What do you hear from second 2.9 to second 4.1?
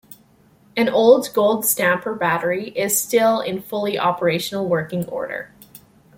still in fully